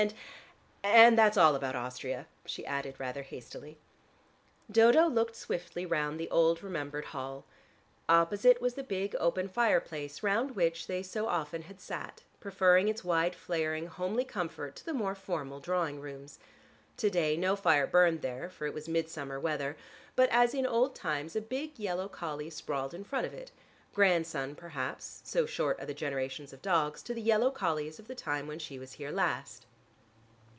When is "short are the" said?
25.45-25.93